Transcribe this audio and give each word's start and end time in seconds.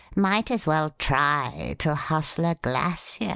Might 0.15 0.49
as 0.49 0.65
well 0.65 0.89
try 0.97 1.75
to 1.77 1.93
hustle 1.93 2.45
a 2.45 2.55
glacier." 2.55 3.29